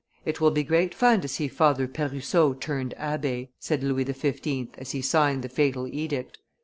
[0.25, 4.69] "It will be great fun to see Father Perusseau turned abbe," said Louis XV.
[4.79, 6.39] as he signed the fatal edict.